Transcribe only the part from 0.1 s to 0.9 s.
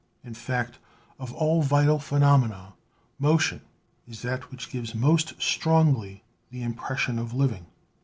In fact,